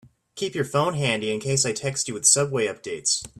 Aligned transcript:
Keep 0.35 0.55
your 0.55 0.65
phone 0.65 0.95
handy 0.95 1.31
in 1.31 1.39
case 1.39 1.63
I 1.63 1.73
text 1.73 2.07
you 2.07 2.15
with 2.15 2.25
subway 2.25 2.65
updates. 2.65 3.23